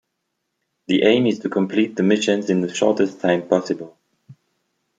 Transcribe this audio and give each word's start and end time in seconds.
The 0.87 1.03
aim 1.03 1.27
is 1.27 1.37
to 1.37 1.49
complete 1.49 1.95
the 1.95 2.01
missions 2.01 2.49
in 2.49 2.61
the 2.61 2.73
shortest 2.73 3.19
time 3.19 3.47
possible. 3.47 3.95